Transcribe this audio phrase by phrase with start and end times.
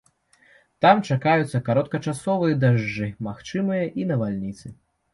[0.85, 4.79] Там чакаюцца кароткачасовыя дажджы, магчымыя і навальніцы.